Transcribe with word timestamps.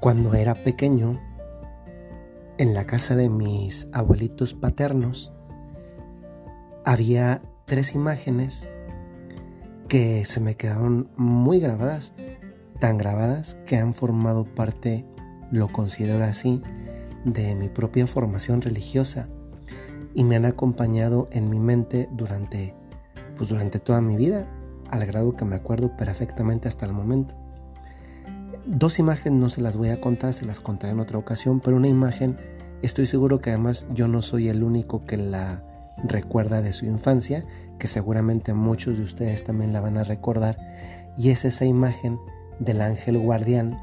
Cuando 0.00 0.32
era 0.32 0.54
pequeño, 0.54 1.20
en 2.56 2.72
la 2.72 2.86
casa 2.86 3.16
de 3.16 3.28
mis 3.28 3.86
abuelitos 3.92 4.54
paternos, 4.54 5.30
había 6.86 7.42
tres 7.66 7.94
imágenes 7.94 8.66
que 9.88 10.24
se 10.24 10.40
me 10.40 10.54
quedaron 10.54 11.10
muy 11.18 11.60
grabadas, 11.60 12.14
tan 12.78 12.96
grabadas 12.96 13.58
que 13.66 13.76
han 13.76 13.92
formado 13.92 14.46
parte, 14.46 15.04
lo 15.50 15.68
considero 15.68 16.24
así, 16.24 16.62
de 17.26 17.54
mi 17.54 17.68
propia 17.68 18.06
formación 18.06 18.62
religiosa 18.62 19.28
y 20.14 20.24
me 20.24 20.36
han 20.36 20.46
acompañado 20.46 21.28
en 21.30 21.50
mi 21.50 21.60
mente 21.60 22.08
durante, 22.12 22.74
pues 23.36 23.50
durante 23.50 23.80
toda 23.80 24.00
mi 24.00 24.16
vida, 24.16 24.48
al 24.90 25.04
grado 25.04 25.36
que 25.36 25.44
me 25.44 25.56
acuerdo 25.56 25.94
perfectamente 25.94 26.68
hasta 26.68 26.86
el 26.86 26.94
momento. 26.94 27.39
Dos 28.66 28.98
imágenes 28.98 29.40
no 29.40 29.48
se 29.48 29.60
las 29.60 29.76
voy 29.76 29.88
a 29.88 30.00
contar, 30.00 30.32
se 30.32 30.44
las 30.44 30.60
contaré 30.60 30.92
en 30.92 31.00
otra 31.00 31.18
ocasión, 31.18 31.60
pero 31.60 31.76
una 31.76 31.88
imagen 31.88 32.36
estoy 32.82 33.06
seguro 33.06 33.40
que 33.40 33.50
además 33.50 33.86
yo 33.92 34.08
no 34.08 34.22
soy 34.22 34.48
el 34.48 34.62
único 34.62 35.00
que 35.00 35.16
la 35.16 35.64
recuerda 36.04 36.62
de 36.62 36.72
su 36.72 36.86
infancia, 36.86 37.44
que 37.78 37.86
seguramente 37.86 38.54
muchos 38.54 38.98
de 38.98 39.04
ustedes 39.04 39.44
también 39.44 39.72
la 39.72 39.80
van 39.80 39.96
a 39.96 40.04
recordar, 40.04 40.58
y 41.16 41.30
es 41.30 41.44
esa 41.44 41.64
imagen 41.64 42.18
del 42.58 42.82
ángel 42.82 43.18
guardián 43.18 43.78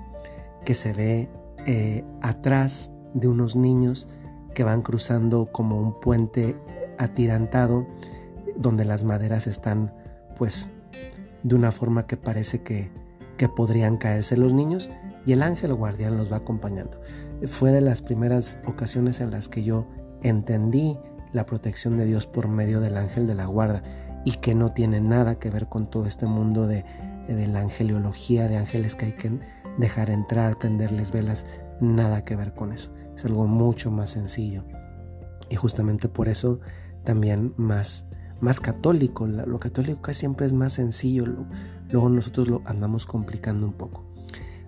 que 0.64 0.76
se 0.76 0.94
ve 0.94 1.30
eh, 1.66 2.04
atrás 2.22 2.92
de 3.14 3.28
unos 3.28 3.56
niños 3.56 4.08
que 4.54 4.64
van 4.64 4.82
cruzando 4.82 5.52
como 5.52 5.80
un 5.80 6.00
puente 6.00 6.56
atirantado 6.98 7.88
donde 8.56 8.86
las 8.86 9.04
maderas 9.04 9.48
están 9.48 9.94
pues 10.38 10.70
de 11.44 11.56
una 11.56 11.72
forma 11.72 12.08
que 12.08 12.18
parece 12.18 12.64
que, 12.64 12.90
que 13.38 13.50
podrían 13.50 13.98
caerse 13.98 14.38
los 14.38 14.54
niños 14.54 14.92
y 15.26 15.34
el 15.34 15.44
ángel 15.44 15.74
guardián 15.74 16.18
los 16.18 16.32
va 16.32 16.38
acompañando. 16.38 17.00
Fue 17.46 17.72
de 17.72 17.82
las 17.82 18.02
primeras 18.02 18.60
ocasiones 18.66 19.20
en 19.20 19.32
las 19.32 19.48
que 19.48 19.64
yo 19.64 19.88
entendí 20.24 20.98
la 21.32 21.46
protección 21.46 21.98
de 21.98 22.06
Dios 22.06 22.28
por 22.28 22.48
medio 22.48 22.80
del 22.80 22.98
ángel 22.98 23.28
de 23.28 23.36
la 23.36 23.46
guarda 23.46 23.84
y 24.26 24.34
que 24.34 24.56
no 24.56 24.74
tiene 24.74 25.02
nada 25.02 25.40
que 25.40 25.50
ver 25.50 25.68
con 25.68 25.90
todo 25.90 26.06
este 26.06 26.26
mundo 26.26 26.68
de, 26.68 26.84
de 27.28 27.48
la 27.48 27.62
angeliología, 27.62 28.48
de 28.48 28.58
ángeles 28.58 28.96
que 28.96 29.06
hay 29.06 29.12
que 29.14 29.40
dejar 29.78 30.10
entrar, 30.10 30.58
prenderles 30.58 31.12
velas, 31.12 31.46
nada 31.80 32.26
que 32.26 32.36
ver 32.36 32.54
con 32.54 32.74
eso. 32.74 32.92
Es 33.16 33.26
algo 33.26 33.48
mucho 33.48 33.92
más 33.92 34.12
sencillo. 34.12 34.64
Y 35.50 35.56
justamente 35.56 36.10
por 36.10 36.28
eso 36.28 36.60
también 37.04 37.54
más, 37.58 38.06
más 38.40 38.60
católico. 38.60 39.28
Lo 39.28 39.60
católico 39.60 40.14
siempre 40.14 40.46
es 40.46 40.54
más 40.54 40.74
sencillo. 40.74 41.26
Luego 41.90 42.10
nosotros 42.10 42.48
lo 42.48 42.62
andamos 42.66 43.06
complicando 43.06 43.68
un 43.68 43.74
poco. 43.74 44.04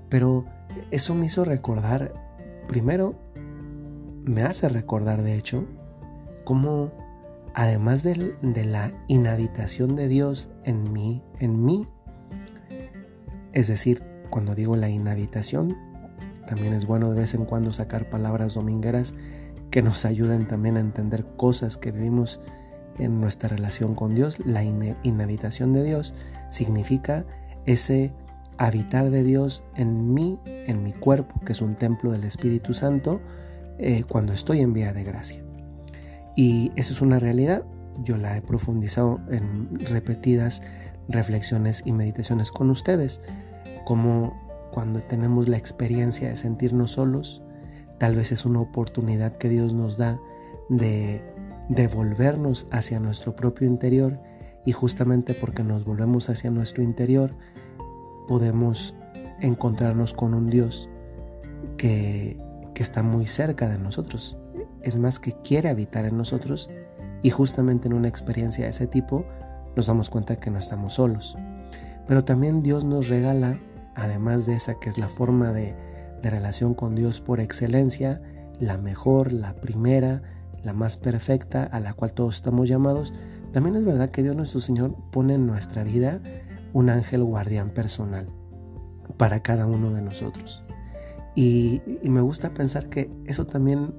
Pero 0.09 0.45
eso 0.91 1.15
me 1.15 1.27
hizo 1.27 1.45
recordar, 1.45 2.13
primero, 2.67 3.15
me 4.23 4.43
hace 4.43 4.69
recordar 4.69 5.21
de 5.21 5.35
hecho, 5.35 5.65
cómo 6.43 6.91
además 7.53 8.03
de, 8.03 8.35
de 8.41 8.65
la 8.65 8.91
inhabitación 9.07 9.95
de 9.95 10.07
Dios 10.07 10.49
en 10.63 10.91
mí, 10.91 11.23
en 11.39 11.63
mí, 11.63 11.87
es 13.53 13.67
decir, 13.67 14.03
cuando 14.29 14.55
digo 14.55 14.75
la 14.75 14.89
inhabitación, 14.89 15.75
también 16.47 16.73
es 16.73 16.85
bueno 16.85 17.11
de 17.11 17.19
vez 17.19 17.33
en 17.33 17.45
cuando 17.45 17.71
sacar 17.71 18.09
palabras 18.09 18.53
domingueras 18.53 19.13
que 19.71 19.81
nos 19.81 20.05
ayuden 20.05 20.47
también 20.47 20.77
a 20.77 20.79
entender 20.79 21.25
cosas 21.37 21.77
que 21.77 21.91
vivimos 21.91 22.39
en 22.97 23.21
nuestra 23.21 23.49
relación 23.49 23.95
con 23.95 24.15
Dios. 24.15 24.37
La 24.45 24.63
inhabitación 24.63 25.73
de 25.73 25.83
Dios 25.83 26.13
significa 26.49 27.25
ese 27.65 28.13
habitar 28.57 29.09
de 29.09 29.23
Dios 29.23 29.63
en 29.75 30.13
mí, 30.13 30.39
en 30.45 30.83
mi 30.83 30.91
cuerpo, 30.91 31.39
que 31.45 31.53
es 31.53 31.61
un 31.61 31.75
templo 31.75 32.11
del 32.11 32.23
Espíritu 32.23 32.73
Santo, 32.73 33.21
eh, 33.77 34.03
cuando 34.03 34.33
estoy 34.33 34.59
en 34.59 34.73
vía 34.73 34.93
de 34.93 35.03
gracia. 35.03 35.43
Y 36.35 36.71
eso 36.75 36.93
es 36.93 37.01
una 37.01 37.19
realidad. 37.19 37.63
Yo 38.03 38.17
la 38.17 38.35
he 38.37 38.41
profundizado 38.41 39.19
en 39.29 39.79
repetidas 39.79 40.61
reflexiones 41.07 41.83
y 41.85 41.91
meditaciones 41.91 42.51
con 42.51 42.69
ustedes, 42.69 43.21
como 43.85 44.37
cuando 44.71 45.01
tenemos 45.01 45.47
la 45.47 45.57
experiencia 45.57 46.29
de 46.29 46.37
sentirnos 46.37 46.91
solos, 46.91 47.41
tal 47.97 48.15
vez 48.15 48.31
es 48.31 48.45
una 48.45 48.61
oportunidad 48.61 49.37
que 49.37 49.49
Dios 49.49 49.73
nos 49.73 49.97
da 49.97 50.19
de 50.69 51.21
devolvernos 51.69 52.67
hacia 52.71 52.99
nuestro 52.99 53.35
propio 53.35 53.67
interior 53.67 54.19
y 54.65 54.71
justamente 54.71 55.33
porque 55.33 55.63
nos 55.63 55.85
volvemos 55.85 56.29
hacia 56.29 56.51
nuestro 56.51 56.83
interior 56.83 57.31
podemos 58.27 58.95
encontrarnos 59.39 60.13
con 60.13 60.33
un 60.33 60.49
Dios 60.49 60.89
que, 61.77 62.37
que 62.73 62.83
está 62.83 63.03
muy 63.03 63.25
cerca 63.25 63.69
de 63.69 63.79
nosotros. 63.79 64.37
Es 64.81 64.97
más 64.97 65.19
que 65.19 65.33
quiere 65.41 65.69
habitar 65.69 66.05
en 66.05 66.17
nosotros 66.17 66.69
y 67.21 67.29
justamente 67.29 67.87
en 67.87 67.93
una 67.93 68.07
experiencia 68.07 68.65
de 68.65 68.71
ese 68.71 68.87
tipo 68.87 69.25
nos 69.75 69.87
damos 69.87 70.09
cuenta 70.09 70.35
que 70.37 70.51
no 70.51 70.57
estamos 70.57 70.95
solos. 70.95 71.37
Pero 72.07 72.25
también 72.25 72.61
Dios 72.63 72.83
nos 72.83 73.07
regala 73.07 73.59
además 73.95 74.45
de 74.45 74.55
esa 74.55 74.79
que 74.79 74.89
es 74.89 74.97
la 74.97 75.09
forma 75.09 75.51
de, 75.51 75.75
relación 76.21 76.73
con 76.73 76.95
Dios 76.95 77.21
por 77.21 77.39
excelencia, 77.39 78.21
la 78.59 78.77
mejor, 78.77 79.31
la 79.31 79.55
primera, 79.55 80.21
la 80.63 80.73
más 80.73 80.97
perfecta, 80.97 81.63
a 81.63 81.79
la 81.79 81.93
cual 81.93 82.13
todos 82.13 82.35
estamos 82.35 82.67
llamados, 82.67 83.13
también 83.53 83.75
es 83.75 83.85
verdad 83.85 84.09
que 84.09 84.23
Dios 84.23 84.35
nuestro 84.35 84.59
Señor 84.59 84.95
pone 85.11 85.35
en 85.35 85.47
nuestra 85.47 85.83
vida 85.83 86.21
un 86.73 86.89
ángel 86.89 87.23
guardián 87.23 87.71
personal 87.71 88.27
para 89.17 89.41
cada 89.41 89.65
uno 89.65 89.91
de 89.91 90.01
nosotros. 90.01 90.63
Y, 91.35 91.81
me 92.03 92.21
gusta 92.21 92.51
pensar 92.51 92.89
que 92.89 93.11
eso 93.25 93.45
también 93.45 93.93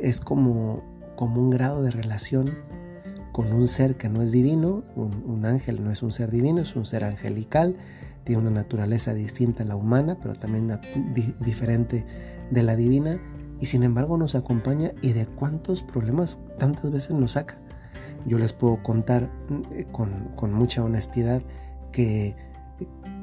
es 0.00 0.20
como, 0.20 0.82
como 1.16 1.40
un 1.40 1.50
grado 1.50 1.82
de 1.82 1.90
relación 1.90 2.50
con 3.32 3.52
un 3.52 3.66
ser 3.66 3.96
que 3.96 4.08
no 4.08 4.22
es 4.22 4.32
divino, 4.32 4.84
un 4.94 5.44
ángel 5.46 5.82
no 5.82 5.90
es 5.90 6.02
un 6.02 6.12
ser 6.12 6.30
divino, 6.30 6.60
es 6.60 6.76
un 6.76 6.84
ser 6.84 7.04
angelical, 7.04 7.76
tiene 8.24 8.42
una 8.42 8.50
naturaleza 8.50 9.14
distinta 9.14 9.62
a 9.62 9.66
la 9.66 9.76
humana, 9.76 10.18
pero 10.20 10.34
también 10.34 10.78
diferente 11.40 12.04
de 12.50 12.62
la 12.62 12.76
divina, 12.76 13.18
y 13.62 13.66
sin 13.66 13.84
embargo 13.84 14.16
nos 14.16 14.34
acompaña 14.34 14.90
y 15.02 15.12
de 15.12 15.24
cuántos 15.24 15.84
problemas 15.84 16.36
tantas 16.58 16.90
veces 16.90 17.14
nos 17.14 17.32
saca. 17.32 17.58
Yo 18.26 18.36
les 18.36 18.52
puedo 18.52 18.82
contar 18.82 19.30
eh, 19.70 19.86
con, 19.92 20.52
mucha 20.52 20.82
honestidad 20.82 21.42
que, 21.92 22.34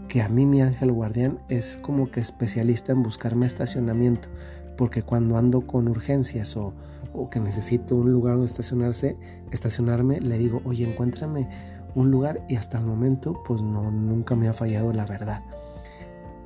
que 0.08 0.22
a 0.22 0.30
mí 0.30 0.46
mi 0.46 0.62
ángel 0.62 0.94
guardián 0.94 1.40
es 1.50 1.76
como 1.76 2.10
que 2.10 2.22
especialista 2.22 2.94
en 2.94 3.04
buscarme 3.04 3.48
estacionamiento, 3.48 4.30
porque 4.78 5.04
cuando 5.04 5.38
ando 5.38 5.68
con 5.68 5.90
urgencias 5.90 6.56
o, 6.56 6.74
o 7.12 7.30
que 7.30 7.42
necesito 7.42 7.98
un 7.98 8.14
lugar 8.14 8.36
donde 8.36 8.48
estacionarse, 8.48 9.18
estacionarme, 9.52 10.22
le 10.22 10.38
digo, 10.38 10.62
oye, 10.64 10.90
encuéntrame 10.90 11.50
un 11.96 12.12
lugar 12.12 12.46
y 12.48 12.56
hasta 12.56 12.78
el 12.78 12.86
momento 12.86 13.44
pues 13.46 13.62
no 13.62 13.92
nunca 13.92 14.38
me 14.38 14.48
ha 14.48 14.54
fallado 14.54 14.94
la 14.94 15.06
verdad. 15.06 15.44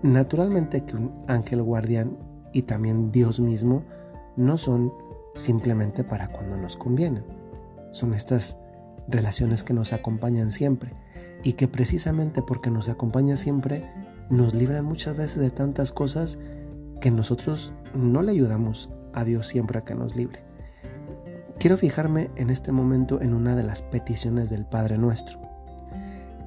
Naturalmente 0.01 0.83
que 0.83 0.95
un 0.95 1.11
ángel 1.27 1.61
guardián 1.61 2.17
y 2.53 2.63
también 2.63 3.11
Dios 3.11 3.39
mismo 3.39 3.83
no 4.37 4.57
son 4.57 4.93
simplemente 5.35 6.03
para 6.03 6.29
cuando 6.29 6.55
nos 6.57 6.77
convienen. 6.77 7.25
Son 7.91 8.13
estas 8.13 8.57
relaciones 9.07 9.63
que 9.63 9.73
nos 9.73 9.93
acompañan 9.93 10.51
siempre 10.51 10.91
y 11.43 11.53
que 11.53 11.67
precisamente 11.67 12.41
porque 12.41 12.71
nos 12.71 12.87
acompaña 12.87 13.35
siempre 13.35 13.83
nos 14.29 14.53
libran 14.53 14.85
muchas 14.85 15.17
veces 15.17 15.39
de 15.39 15.51
tantas 15.51 15.91
cosas 15.91 16.39
que 17.01 17.11
nosotros 17.11 17.73
no 17.93 18.21
le 18.21 18.31
ayudamos 18.31 18.89
a 19.13 19.23
Dios 19.23 19.47
siempre 19.47 19.79
a 19.79 19.81
que 19.81 19.95
nos 19.95 20.15
libre. 20.15 20.43
Quiero 21.59 21.77
fijarme 21.77 22.31
en 22.35 22.49
este 22.49 22.71
momento 22.71 23.21
en 23.21 23.33
una 23.33 23.55
de 23.55 23.63
las 23.63 23.81
peticiones 23.81 24.49
del 24.49 24.65
Padre 24.65 24.97
Nuestro. 24.97 25.39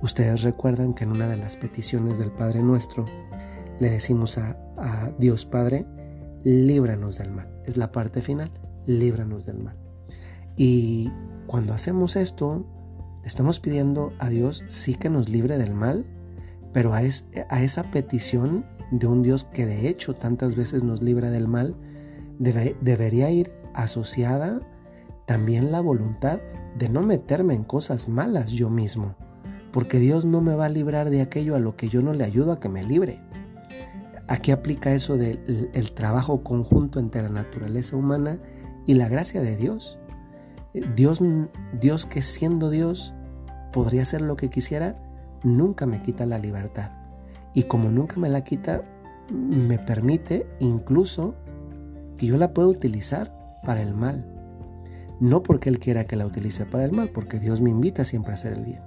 Ustedes 0.02 0.42
recuerdan 0.42 0.94
que 0.94 1.04
en 1.04 1.10
una 1.10 1.28
de 1.28 1.36
las 1.36 1.56
peticiones 1.56 2.18
del 2.18 2.32
Padre 2.32 2.62
Nuestro 2.62 3.04
le 3.78 3.90
decimos 3.90 4.38
a, 4.38 4.58
Dios 5.18 5.46
Padre, 5.46 5.86
líbranos 6.44 7.18
del 7.18 7.30
mal. 7.30 7.48
Es 7.64 7.76
la 7.76 7.92
parte 7.92 8.22
final, 8.22 8.50
líbranos 8.84 9.46
del 9.46 9.58
mal. 9.58 9.76
Y 10.56 11.10
cuando 11.46 11.74
hacemos 11.74 12.16
esto, 12.16 12.66
estamos 13.24 13.60
pidiendo 13.60 14.12
a 14.18 14.28
Dios 14.28 14.64
sí 14.68 14.94
que 14.94 15.10
nos 15.10 15.28
libre 15.28 15.58
del 15.58 15.74
mal, 15.74 16.06
pero 16.72 16.94
a, 16.94 16.98
a 16.98 17.62
esa 17.62 17.82
petición 17.90 18.64
de 18.90 19.06
un 19.06 19.22
Dios 19.22 19.44
que 19.44 19.66
de 19.66 19.88
hecho 19.88 20.14
tantas 20.14 20.54
veces 20.54 20.84
nos 20.84 21.02
libra 21.02 21.30
del 21.30 21.48
mal, 21.48 21.76
debería 22.38 23.30
ir 23.30 23.52
asociada 23.74 24.60
también 25.26 25.72
la 25.72 25.80
voluntad 25.80 26.40
de 26.78 26.88
no 26.88 27.02
meterme 27.02 27.54
en 27.54 27.64
cosas 27.64 28.08
malas 28.08 28.52
yo 28.52 28.70
mismo, 28.70 29.16
porque 29.72 29.98
Dios 29.98 30.24
no 30.24 30.40
me 30.40 30.54
va 30.54 30.66
a 30.66 30.70
librar 30.70 31.10
de 31.10 31.20
aquello 31.20 31.56
a 31.56 31.60
lo 31.60 31.76
que 31.76 31.88
yo 31.88 32.02
no 32.02 32.12
le 32.12 32.24
ayudo 32.24 32.52
a 32.52 32.60
que 32.60 32.68
me 32.68 32.84
libre. 32.84 33.20
Aquí 34.28 34.50
aplica 34.50 34.92
eso 34.92 35.16
del 35.16 35.70
el 35.72 35.92
trabajo 35.92 36.42
conjunto 36.42 36.98
entre 36.98 37.22
la 37.22 37.28
naturaleza 37.28 37.96
humana 37.96 38.38
y 38.84 38.94
la 38.94 39.08
gracia 39.08 39.40
de 39.40 39.56
Dios. 39.56 39.98
Dios. 40.94 41.22
Dios 41.80 42.06
que 42.06 42.22
siendo 42.22 42.70
Dios 42.70 43.14
podría 43.72 44.02
hacer 44.02 44.20
lo 44.20 44.36
que 44.36 44.50
quisiera, 44.50 44.96
nunca 45.42 45.86
me 45.86 46.02
quita 46.02 46.26
la 46.26 46.38
libertad. 46.38 46.90
Y 47.54 47.64
como 47.64 47.90
nunca 47.90 48.18
me 48.18 48.28
la 48.28 48.42
quita, 48.42 48.82
me 49.30 49.78
permite 49.78 50.46
incluso 50.58 51.34
que 52.16 52.26
yo 52.26 52.36
la 52.36 52.52
pueda 52.52 52.68
utilizar 52.68 53.32
para 53.64 53.82
el 53.82 53.94
mal. 53.94 54.26
No 55.20 55.42
porque 55.42 55.68
Él 55.68 55.78
quiera 55.78 56.04
que 56.04 56.16
la 56.16 56.26
utilice 56.26 56.66
para 56.66 56.84
el 56.84 56.92
mal, 56.92 57.10
porque 57.10 57.38
Dios 57.38 57.60
me 57.60 57.70
invita 57.70 58.04
siempre 58.04 58.32
a 58.32 58.34
hacer 58.34 58.52
el 58.52 58.64
bien, 58.64 58.82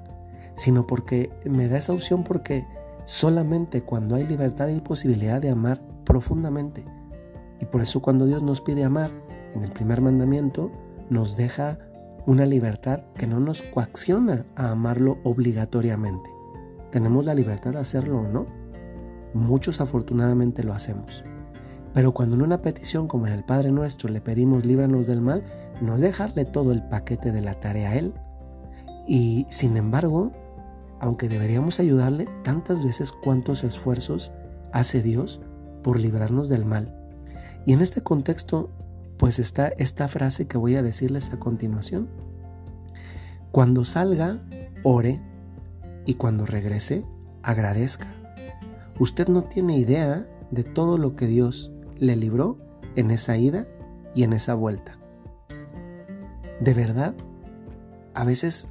sino 0.56 0.86
porque 0.86 1.32
me 1.46 1.68
da 1.68 1.78
esa 1.78 1.94
opción 1.94 2.24
porque 2.24 2.66
solamente 3.10 3.82
cuando 3.82 4.16
hay 4.16 4.28
libertad 4.28 4.68
y 4.68 4.82
posibilidad 4.82 5.42
de 5.42 5.50
amar 5.50 5.82
profundamente. 6.06 6.86
Y 7.60 7.66
por 7.66 7.82
eso 7.82 8.04
cuando 8.04 8.28
Dios 8.28 8.44
nos 8.44 8.62
pide 8.62 8.84
amar, 8.84 9.10
en 9.56 9.64
el 9.64 9.72
primer 9.72 10.00
mandamiento, 10.00 10.72
nos 11.10 11.36
deja 11.36 11.80
una 12.28 12.46
libertad 12.46 13.02
que 13.16 13.26
no 13.26 13.40
nos 13.40 13.64
coacciona 13.64 14.46
a 14.56 14.70
amarlo 14.70 15.18
obligatoriamente. 15.24 16.30
Tenemos 16.92 17.26
la 17.26 17.34
libertad 17.34 17.72
de 17.72 17.80
hacerlo 17.80 18.20
o 18.20 18.28
no. 18.28 18.46
Muchos 19.34 19.82
afortunadamente 19.82 20.64
lo 20.64 20.74
hacemos. 20.74 21.24
Pero 21.96 22.14
cuando 22.14 22.36
en 22.36 22.44
una 22.44 22.62
petición 22.62 23.08
como 23.08 23.26
en 23.26 23.34
el 23.34 23.44
Padre 23.44 23.72
Nuestro 23.72 24.10
le 24.10 24.22
pedimos 24.22 24.68
líbranos 24.68 25.08
del 25.08 25.22
mal, 25.22 25.44
no 25.82 25.96
es 25.96 26.02
dejarle 26.02 26.46
todo 26.46 26.74
el 26.74 26.88
paquete 26.88 27.32
de 27.32 27.42
la 27.42 27.60
tarea 27.60 27.90
a 27.90 27.96
Él. 27.96 28.14
Y 29.08 29.48
sin 29.50 29.78
embargo, 29.78 30.32
aunque 31.00 31.30
deberíamos 31.30 31.80
ayudarle 31.80 32.28
tantas 32.44 32.84
veces 32.84 33.12
cuántos 33.12 33.64
esfuerzos 33.64 34.32
hace 34.72 35.02
Dios 35.02 35.42
por 35.84 36.00
librarnos 36.00 36.50
del 36.50 36.66
mal. 36.66 36.96
Y 37.66 37.74
en 37.74 37.82
este 37.82 38.02
contexto, 38.02 38.70
pues 39.18 39.40
está 39.40 39.68
esta 39.78 40.08
frase 40.08 40.48
que 40.48 40.58
voy 40.58 40.76
a 40.76 40.84
decirles 40.84 41.32
a 41.32 41.40
continuación. 41.40 42.10
Cuando 43.52 43.84
salga, 43.84 44.40
ore 44.84 45.22
y 46.06 46.16
cuando 46.16 46.46
regrese, 46.46 47.06
agradezca. 47.44 48.08
Usted 49.00 49.28
no 49.28 49.44
tiene 49.44 49.78
idea 49.78 50.28
de 50.52 50.64
todo 50.64 50.98
lo 50.98 51.16
que 51.16 51.28
Dios 51.28 51.72
le 51.98 52.16
libró 52.16 52.58
en 52.96 53.12
esa 53.12 53.38
ida 53.38 53.68
y 54.16 54.24
en 54.24 54.34
esa 54.34 54.54
vuelta. 54.54 54.98
De 56.60 56.74
verdad, 56.74 57.16
a 58.14 58.26
veces 58.26 58.68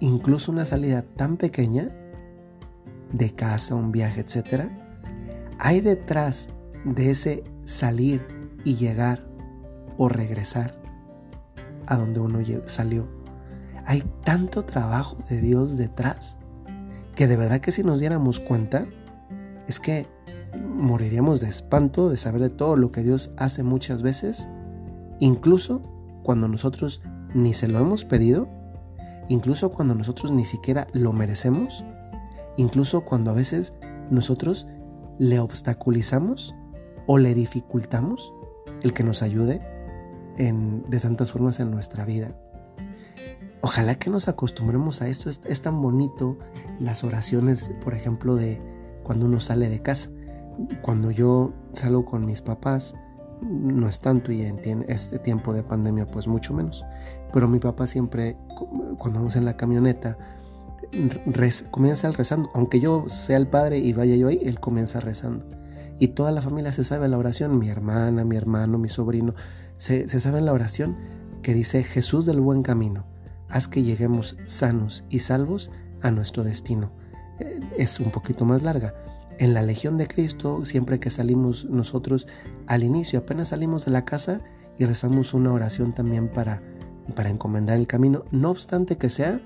incluso 0.00 0.52
una 0.52 0.64
salida 0.64 1.02
tan 1.02 1.36
pequeña 1.36 1.90
de 3.12 3.34
casa, 3.34 3.74
un 3.74 3.92
viaje, 3.92 4.20
etcétera, 4.20 4.70
hay 5.58 5.80
detrás 5.80 6.50
de 6.84 7.10
ese 7.10 7.44
salir 7.64 8.26
y 8.64 8.76
llegar 8.76 9.26
o 9.96 10.08
regresar 10.08 10.80
a 11.86 11.96
donde 11.96 12.20
uno 12.20 12.38
salió. 12.64 13.08
Hay 13.84 14.04
tanto 14.24 14.64
trabajo 14.64 15.16
de 15.28 15.40
Dios 15.40 15.76
detrás 15.76 16.36
que 17.16 17.26
de 17.26 17.36
verdad 17.36 17.60
que 17.60 17.72
si 17.72 17.82
nos 17.82 17.98
diéramos 17.98 18.38
cuenta 18.38 18.86
es 19.66 19.80
que 19.80 20.06
moriríamos 20.56 21.40
de 21.40 21.48
espanto 21.48 22.08
de 22.10 22.16
saber 22.16 22.40
de 22.40 22.50
todo 22.50 22.76
lo 22.76 22.92
que 22.92 23.02
Dios 23.02 23.32
hace 23.36 23.62
muchas 23.62 24.02
veces, 24.02 24.48
incluso 25.18 25.82
cuando 26.22 26.48
nosotros 26.48 27.02
ni 27.34 27.54
se 27.54 27.68
lo 27.68 27.78
hemos 27.78 28.04
pedido, 28.04 28.48
incluso 29.28 29.70
cuando 29.70 29.94
nosotros 29.94 30.32
ni 30.32 30.44
siquiera 30.44 30.86
lo 30.92 31.12
merecemos, 31.12 31.84
incluso 32.56 33.02
cuando 33.02 33.30
a 33.30 33.34
veces 33.34 33.72
nosotros 34.10 34.66
le 35.18 35.40
obstaculizamos 35.40 36.54
o 37.06 37.18
le 37.18 37.34
dificultamos 37.34 38.32
el 38.82 38.92
que 38.92 39.04
nos 39.04 39.22
ayude 39.22 39.60
en, 40.36 40.88
de 40.88 41.00
tantas 41.00 41.32
formas 41.32 41.60
en 41.60 41.70
nuestra 41.70 42.04
vida. 42.04 42.30
Ojalá 43.60 43.96
que 43.96 44.10
nos 44.10 44.28
acostumbremos 44.28 45.02
a 45.02 45.08
esto. 45.08 45.28
es 45.30 45.62
tan 45.62 45.82
bonito 45.82 46.38
las 46.78 47.02
oraciones, 47.02 47.72
por 47.82 47.94
ejemplo, 47.94 48.36
de 48.36 48.62
cuando 49.02 49.26
uno 49.26 49.40
sale 49.40 49.68
de 49.68 49.82
casa 49.82 50.10
cuando 50.82 51.10
yo 51.10 51.52
salgo 51.72 52.04
con 52.04 52.24
mis 52.24 52.40
papás, 52.40 52.94
no 53.42 53.88
es 53.88 54.00
tanto 54.00 54.32
y 54.32 54.42
en 54.42 54.84
este 54.88 55.18
tiempo 55.18 55.52
de 55.52 55.62
pandemia 55.62 56.06
pues 56.06 56.26
mucho 56.26 56.54
menos. 56.54 56.84
Pero 57.32 57.48
mi 57.48 57.58
papá 57.58 57.86
siempre, 57.86 58.36
cuando 58.98 59.20
vamos 59.20 59.36
en 59.36 59.44
la 59.44 59.56
camioneta, 59.56 60.16
comienza 61.70 62.10
rezando. 62.12 62.50
Aunque 62.54 62.80
yo 62.80 63.08
sea 63.08 63.36
el 63.36 63.46
padre 63.46 63.78
y 63.78 63.92
vaya 63.92 64.16
yo 64.16 64.28
ahí, 64.28 64.40
él 64.42 64.60
comienza 64.60 65.00
rezando. 65.00 65.46
Y 65.98 66.08
toda 66.08 66.30
la 66.32 66.42
familia 66.42 66.72
se 66.72 66.84
sabe 66.84 67.08
la 67.08 67.18
oración, 67.18 67.58
mi 67.58 67.68
hermana, 67.68 68.24
mi 68.24 68.36
hermano, 68.36 68.78
mi 68.78 68.88
sobrino, 68.88 69.34
se, 69.76 70.08
se 70.08 70.20
sabe 70.20 70.40
la 70.40 70.52
oración 70.52 70.96
que 71.42 71.54
dice 71.54 71.82
Jesús 71.82 72.24
del 72.26 72.40
buen 72.40 72.62
camino, 72.62 73.04
haz 73.48 73.68
que 73.68 73.82
lleguemos 73.82 74.36
sanos 74.46 75.04
y 75.08 75.20
salvos 75.20 75.70
a 76.02 76.10
nuestro 76.10 76.44
destino. 76.44 76.92
Eh, 77.40 77.60
es 77.76 77.98
un 78.00 78.10
poquito 78.10 78.44
más 78.44 78.62
larga, 78.62 78.94
en 79.38 79.54
la 79.54 79.62
Legión 79.62 79.96
de 79.96 80.08
Cristo, 80.08 80.64
siempre 80.64 81.00
que 81.00 81.10
salimos 81.10 81.64
nosotros 81.66 82.26
al 82.66 82.82
inicio, 82.82 83.20
apenas 83.20 83.48
salimos 83.48 83.84
de 83.84 83.92
la 83.92 84.04
casa 84.04 84.40
y 84.78 84.84
rezamos 84.84 85.34
una 85.34 85.52
oración 85.52 85.92
también 85.92 86.28
para, 86.28 86.62
para 87.14 87.30
encomendar 87.30 87.76
el 87.78 87.86
camino, 87.86 88.24
no 88.30 88.50
obstante 88.50 88.96
que 88.96 89.10
sea 89.10 89.40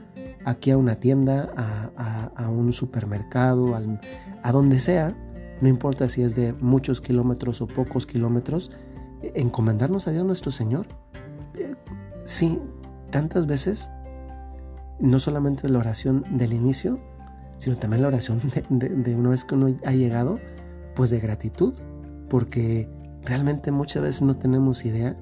aquí 0.45 0.71
a 0.71 0.79
una 0.79 0.97
tienda, 0.97 1.51
a, 1.97 2.49
un 2.49 2.73
supermercado, 2.73 3.79
a 4.43 4.53
donde 4.53 4.79
sea, 4.81 5.15
no 5.61 5.69
importa 5.69 6.09
si 6.09 6.23
es 6.23 6.35
de 6.35 6.53
muchos 6.55 7.01
kilómetros 7.01 7.61
o 7.61 7.67
pocos 7.67 8.07
kilómetros, 8.07 8.73
encomendarnos 9.23 10.09
a 10.09 10.11
Dios 10.11 10.25
nuestro 10.27 10.51
Señor. 10.51 10.89
Eh, 11.55 11.77
sí, 12.25 12.59
tantas 13.11 13.47
veces, 13.47 13.89
no 14.99 15.21
solamente 15.21 15.69
la 15.69 15.79
oración 15.79 16.25
del 16.31 16.53
inicio, 16.53 16.99
sino 17.59 17.77
también 17.77 18.03
la 18.03 18.09
oración 18.09 18.41
de, 18.71 19.17
una 19.17 19.31
vez 19.31 19.45
que 19.45 19.55
uno 19.55 19.75
ha 19.85 19.93
llegado, 19.93 20.39
pues 20.95 21.11
de 21.11 21.21
gratitud, 21.21 21.75
porque 22.29 22.89
realmente 23.25 23.71
muchas 23.71 24.03
veces 24.03 24.23
no 24.23 24.37
tenemos 24.37 24.85
idea 24.85 25.17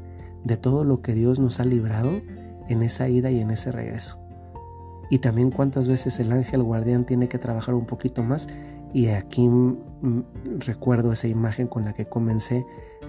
de 0.45 0.57
todo 0.57 0.85
lo 0.85 1.03
que 1.03 1.15
Dios 1.15 1.39
nos 1.39 1.61
ha 1.61 1.65
librado 1.65 2.11
en 2.69 2.83
esa 2.83 3.09
ida 3.09 3.31
y 3.31 3.41
en 3.41 3.51
ese 3.51 3.73
regreso. 3.73 4.19
Y 5.11 5.19
también 5.19 5.51
cuántas 5.51 5.89
veces 5.89 6.21
el 6.21 6.31
ángel 6.33 6.63
guardián 6.63 7.05
tiene 7.05 7.29
que 7.29 7.39
trabajar 7.39 7.75
un 7.75 7.85
poquito 7.85 8.23
más. 8.23 8.49
Y 8.93 9.09
aquí 9.09 9.51
recuerdo 10.59 11.13
esa 11.13 11.27
imagen 11.27 11.67
con 11.67 11.85
la 11.85 11.93
que 11.93 12.07
comencé 12.07 12.65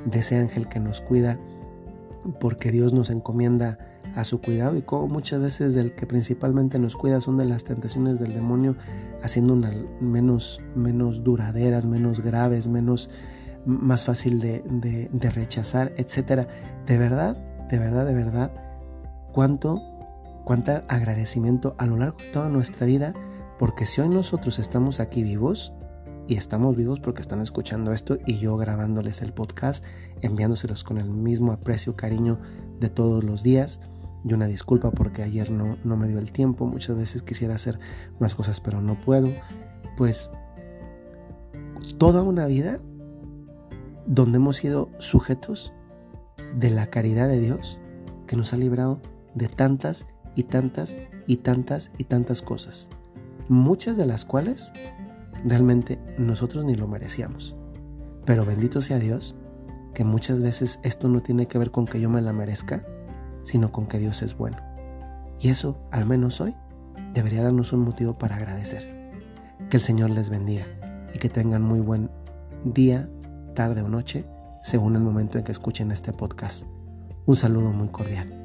de 0.06 0.20
ese 0.20 0.38
ángel 0.38 0.68
que 0.68 0.80
nos 0.80 1.00
cuida, 1.00 1.40
porque 2.40 2.72
Dios 2.72 2.92
nos 2.92 3.12
encomienda 3.12 3.78
a 4.16 4.24
su 4.24 4.42
cuidado 4.42 4.78
y 4.78 4.82
como 4.82 5.08
muchas 5.08 5.42
veces 5.42 5.74
del 5.74 5.94
que 5.94 6.06
principalmente 6.06 6.80
nos 6.80 6.96
cuida 6.96 7.22
son 7.22 7.38
de 7.38 7.46
las 7.46 7.64
tentaciones 7.64 8.20
del 8.20 8.34
demonio, 8.34 8.76
haciendo 9.22 9.54
una 9.54 9.72
menos, 10.00 10.62
menos 10.76 11.24
duraderas, 11.24 11.86
menos 11.86 12.22
graves, 12.22 12.68
menos 12.68 13.10
más 13.66 14.06
fácil 14.06 14.40
de, 14.40 14.62
de, 15.12 15.30
rechazar, 15.30 15.94
etcétera. 15.98 16.48
De 16.88 16.98
verdad, 16.98 17.38
de 17.70 17.80
verdad, 17.80 18.06
de 18.06 18.14
verdad, 18.14 18.52
cuánto, 19.32 19.82
cuánto 20.46 20.72
agradecimiento 20.88 21.76
a 21.78 21.86
lo 21.86 21.98
largo 21.98 22.18
de 22.18 22.32
toda 22.32 22.50
nuestra 22.50 22.86
vida, 22.86 23.14
porque 23.60 23.86
si 23.86 24.02
hoy 24.02 24.10
nosotros 24.10 24.60
estamos 24.60 25.00
aquí 25.00 25.24
vivos, 25.24 25.74
y 26.28 26.36
estamos 26.36 26.78
vivos 26.78 27.00
porque 27.00 27.22
están 27.22 27.42
escuchando 27.42 27.92
esto 27.92 28.18
y 28.26 28.38
yo 28.38 28.56
grabándoles 28.56 29.22
el 29.22 29.34
podcast, 29.34 29.84
enviándoselos 30.22 30.84
con 30.84 30.98
el 30.98 31.10
mismo 31.10 31.52
aprecio, 31.52 31.96
cariño 31.96 32.40
de 32.80 32.90
todos 32.90 33.24
los 33.24 33.44
días 33.44 33.82
y 34.24 34.34
una 34.34 34.48
disculpa 34.48 34.92
porque 34.92 35.24
ayer 35.24 35.52
no, 35.52 35.78
no 35.84 35.98
me 35.98 36.08
dio 36.08 36.20
el 36.20 36.32
tiempo. 36.32 36.66
Muchas 36.66 36.96
veces 36.96 37.24
quisiera 37.24 37.56
hacer 37.56 37.80
más 38.20 38.36
cosas 38.36 38.60
pero 38.60 38.82
no 38.82 39.00
puedo. 39.00 39.30
Pues 39.98 40.32
toda 41.98 42.24
una 42.24 42.46
vida 42.46 42.80
donde 44.06 44.38
hemos 44.38 44.58
sido 44.58 44.90
sujetos 44.98 45.74
de 46.56 46.70
la 46.70 46.88
caridad 46.88 47.28
de 47.28 47.40
Dios 47.40 47.80
que 48.28 48.36
nos 48.36 48.54
ha 48.54 48.58
librado 48.58 49.02
de 49.36 49.48
tantas 49.48 50.06
y 50.36 50.44
tantas 50.44 50.96
y 51.28 51.38
tantas 51.38 51.92
y 51.98 52.06
tantas 52.06 52.42
cosas. 52.42 52.90
Muchas 53.48 53.98
de 53.98 54.06
las 54.06 54.26
cuales 54.26 54.72
realmente 55.46 56.00
nosotros 56.18 56.66
ni 56.66 56.76
lo 56.76 56.88
merecíamos. 56.88 57.56
Pero 58.26 58.46
bendito 58.46 58.82
sea 58.82 59.00
Dios 59.00 59.36
que 59.94 60.04
muchas 60.04 60.42
veces 60.42 60.80
esto 60.84 61.10
no 61.10 61.22
tiene 61.22 61.48
que 61.48 61.58
ver 61.58 61.72
con 61.72 61.86
que 61.86 62.00
yo 62.00 62.10
me 62.10 62.22
la 62.22 62.34
merezca, 62.34 62.86
sino 63.44 63.72
con 63.72 63.88
que 63.88 64.00
Dios 64.00 64.22
es 64.22 64.38
bueno. 64.38 64.58
Y 65.40 65.50
eso, 65.50 65.88
al 65.92 66.06
menos 66.06 66.42
hoy, 66.42 66.56
debería 67.14 67.44
darnos 67.44 67.74
un 67.74 67.82
motivo 67.82 68.18
para 68.18 68.36
agradecer. 68.36 69.12
Que 69.70 69.78
el 69.78 69.82
Señor 69.82 70.10
les 70.10 70.30
bendiga 70.30 70.66
y 71.14 71.20
que 71.20 71.30
tengan 71.30 71.62
muy 71.62 71.80
buen 71.80 72.10
día, 72.64 73.10
tarde 73.56 73.82
o 73.82 73.90
noche, 73.90 74.26
según 74.64 74.96
el 74.96 75.02
momento 75.02 75.38
en 75.38 75.44
que 75.44 75.52
escuchen 75.52 75.92
este 75.92 76.14
podcast. 76.14 76.64
Un 77.26 77.36
saludo 77.36 77.72
muy 77.72 77.90
cordial. 77.90 78.41